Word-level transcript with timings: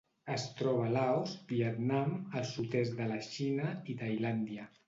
Es 0.35 0.45
troba 0.61 0.85
a 0.85 0.93
Laos, 0.95 1.35
Vietnam, 1.51 2.17
el 2.41 2.49
sud-est 2.55 2.99
de 3.03 3.11
la 3.15 3.23
Xina 3.31 3.73
i 3.95 4.01
Tailàndia. 4.05 4.71